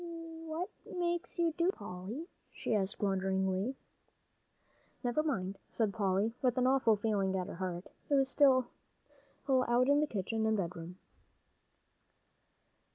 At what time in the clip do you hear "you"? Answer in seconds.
1.37-1.53